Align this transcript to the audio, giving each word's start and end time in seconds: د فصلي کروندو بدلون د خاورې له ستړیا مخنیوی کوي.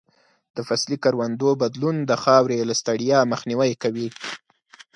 د 0.55 0.57
فصلي 0.67 0.97
کروندو 1.03 1.49
بدلون 1.61 1.95
د 2.09 2.11
خاورې 2.23 2.67
له 2.69 2.73
ستړیا 2.81 3.19
مخنیوی 3.31 3.71
کوي. 3.83 4.07